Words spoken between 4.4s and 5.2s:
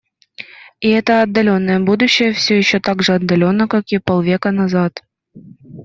назад.